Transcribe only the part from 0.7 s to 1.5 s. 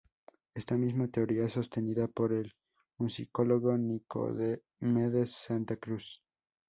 misma teoría